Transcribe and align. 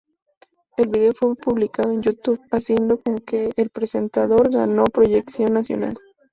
El 0.77 0.87
video 0.89 1.13
fue 1.13 1.35
publicado 1.35 1.91
en 1.91 2.01
YouTube, 2.01 2.41
haciendo 2.49 2.99
con 3.03 3.19
que 3.19 3.51
el 3.55 3.69
presentador 3.69 4.49
ganó 4.51 4.85
proyección 4.85 5.53
nacional. 5.53 5.95